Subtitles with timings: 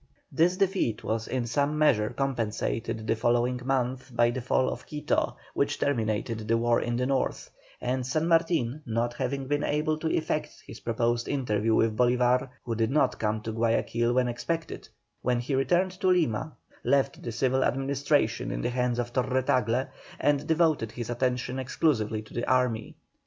[0.31, 5.37] This defeat was in some measure compensated the following month by the fall of Quito,
[5.53, 10.09] which terminated the war in the North, and San Martin not having been able to
[10.11, 14.89] effect his proposed interview with Bolívar, who did not come to Guayaquil when expected,
[15.21, 19.85] when he returned to Lima left the civil administration in the hands of Torre Tagle,
[20.19, 22.95] and devoted his attention exclusively to the army.